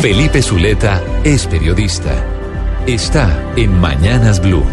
[0.00, 2.24] Felipe Zuleta es periodista.
[2.86, 4.64] Está en Mañanas Blue.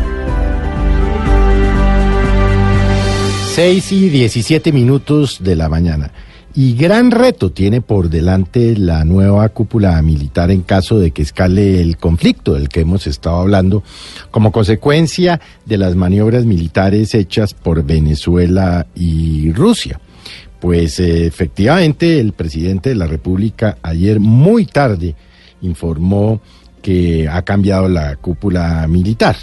[3.53, 6.11] 6 y 17 minutos de la mañana.
[6.55, 11.81] Y gran reto tiene por delante la nueva cúpula militar en caso de que escale
[11.81, 13.83] el conflicto del que hemos estado hablando
[14.31, 19.99] como consecuencia de las maniobras militares hechas por Venezuela y Rusia.
[20.59, 25.15] Pues eh, efectivamente el presidente de la República ayer muy tarde
[25.61, 26.41] informó
[26.81, 29.35] que ha cambiado la cúpula militar.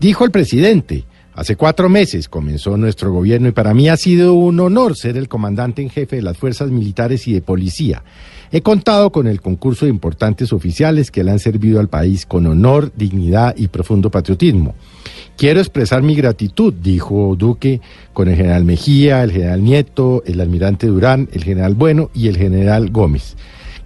[0.00, 1.04] Dijo el presidente,
[1.36, 5.28] Hace cuatro meses comenzó nuestro gobierno y para mí ha sido un honor ser el
[5.28, 8.02] comandante en jefe de las fuerzas militares y de policía.
[8.50, 12.46] He contado con el concurso de importantes oficiales que le han servido al país con
[12.46, 14.74] honor, dignidad y profundo patriotismo.
[15.36, 17.80] Quiero expresar mi gratitud, dijo Duque,
[18.14, 22.38] con el general Mejía, el general Nieto, el almirante Durán, el general Bueno y el
[22.38, 23.36] general Gómez.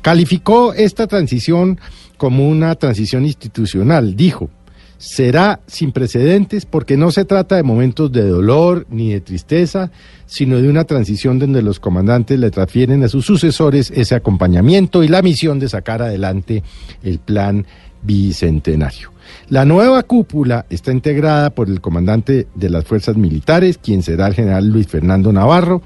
[0.00, 1.80] Calificó esta transición
[2.16, 4.48] como una transición institucional, dijo
[5.00, 9.90] será sin precedentes porque no se trata de momentos de dolor ni de tristeza,
[10.26, 15.08] sino de una transición donde los comandantes le transfieren a sus sucesores ese acompañamiento y
[15.08, 16.62] la misión de sacar adelante
[17.02, 17.66] el plan
[18.02, 19.10] bicentenario.
[19.48, 24.34] La nueva cúpula está integrada por el comandante de las fuerzas militares, quien será el
[24.34, 25.82] general Luis Fernando Navarro,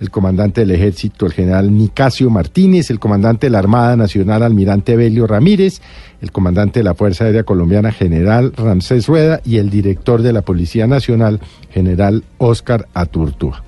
[0.00, 4.96] el comandante del ejército, el general Nicasio Martínez, el comandante de la Armada Nacional, almirante
[4.96, 5.80] Belio Ramírez,
[6.20, 10.42] el comandante de la Fuerza Aérea Colombiana, general Ramsés Rueda, y el director de la
[10.42, 13.62] Policía Nacional, general Óscar Aturtúa.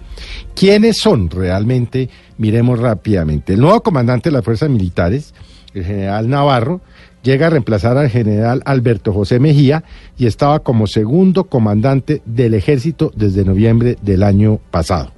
[0.55, 2.09] ¿Quiénes son realmente?
[2.39, 3.55] Miremos rápidamente.
[3.55, 5.35] El nuevo comandante de las fuerzas militares,
[5.75, 6.81] el general Navarro,
[7.27, 9.83] llega a reemplazar al general Alberto José Mejía
[10.17, 15.11] y estaba como segundo comandante del ejército desde noviembre del año pasado.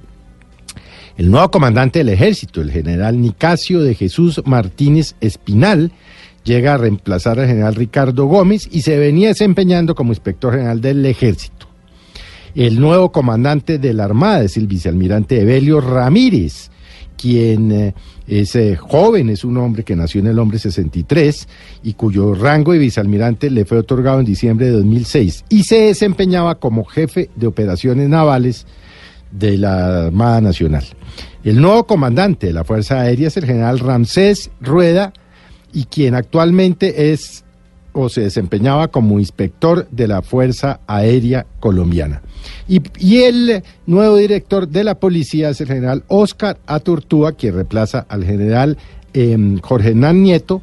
[1.17, 5.91] El nuevo comandante del ejército, el general Nicasio de Jesús Martínez Espinal,
[6.43, 11.05] llega a reemplazar al general Ricardo Gómez y se venía desempeñando como inspector general del
[11.05, 11.67] ejército.
[12.55, 16.71] El nuevo comandante de la Armada es el vicealmirante Evelio Ramírez,
[17.19, 17.93] quien eh,
[18.27, 21.47] es joven, es un hombre que nació en el hombre 63
[21.83, 26.55] y cuyo rango de vicealmirante le fue otorgado en diciembre de 2006 y se desempeñaba
[26.55, 28.65] como jefe de operaciones navales
[29.31, 30.85] de la Armada Nacional.
[31.43, 35.11] El nuevo comandante de la Fuerza Aérea es el general Ramsés Rueda
[35.73, 37.43] y quien actualmente es
[38.07, 42.21] se desempeñaba como inspector de la Fuerza Aérea Colombiana.
[42.67, 42.81] Y,
[43.23, 48.77] el nuevo director de la policía es el general Oscar Aturtúa, quien reemplaza al general
[49.13, 50.61] em, Jorge Hernán Nieto,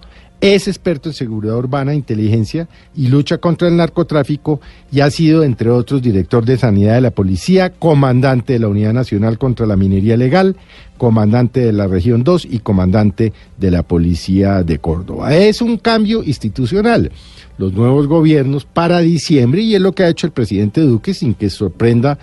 [0.55, 4.61] es experto en seguridad urbana, inteligencia y lucha contra el narcotráfico
[4.93, 8.93] y ha sido, entre otros, director de sanidad de la policía, comandante de la Unidad
[8.93, 10.57] Nacional contra la Minería Legal,
[10.99, 15.35] comandante de la Región 2 y comandante de la Policía de Córdoba.
[15.35, 17.11] Es un cambio institucional.
[17.59, 21.35] Los nuevos gobiernos para diciembre, y es lo que ha hecho el presidente Duque sin
[21.35, 22.19] que sorprenda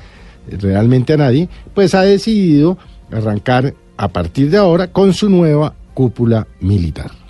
[0.48, 2.78] realmente a nadie, pues ha decidido
[3.12, 7.23] arrancar a partir de ahora con su nueva cúpula militar.